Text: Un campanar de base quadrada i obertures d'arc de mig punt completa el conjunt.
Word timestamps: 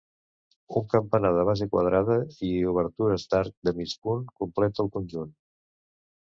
Un 0.79 0.85
campanar 0.93 1.29
de 1.35 1.43
base 1.49 1.67
quadrada 1.75 2.15
i 2.47 2.49
obertures 2.71 3.27
d'arc 3.35 3.55
de 3.69 3.75
mig 3.83 3.95
punt 4.09 4.25
completa 4.41 4.87
el 4.87 4.91
conjunt. 4.99 5.37